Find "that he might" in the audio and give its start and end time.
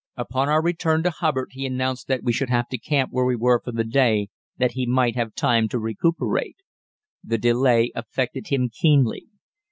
4.57-5.15